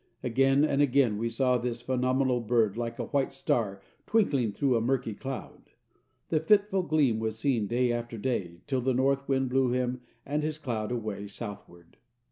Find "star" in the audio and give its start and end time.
3.35-3.83